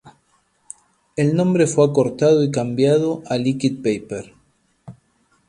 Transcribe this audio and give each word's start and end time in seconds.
El 1.15 1.35
nombre 1.35 1.67
fue 1.67 1.85
acortado 1.85 2.43
y 2.43 2.49
cambiado 2.49 3.21
a 3.29 3.37
Liquid 3.37 3.83
Paper. 3.83 4.33